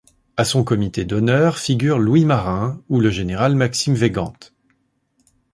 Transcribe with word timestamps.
À 0.35 0.45
son 0.45 0.63
comité 0.63 1.05
d'honneur 1.05 1.59
figurent 1.59 1.99
Louis 1.99 2.25
Marin 2.25 2.81
ou 2.89 2.99
le 2.99 3.11
général 3.11 3.53
Maxime 3.55 3.93
Weygand. 3.93 4.33